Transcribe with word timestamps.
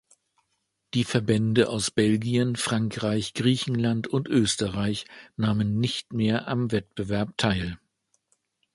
Die 0.95 1.03
Verbände 1.03 1.69
aus 1.69 1.91
Belgien, 1.91 2.55
Frankreich, 2.55 3.35
Griechenland 3.35 4.07
und 4.07 4.27
Österreich 4.27 5.05
nahmen 5.37 5.79
nicht 5.79 6.11
mehr 6.11 6.47
am 6.47 6.71
Wettbewerb 6.71 7.37
teil. 7.37 7.77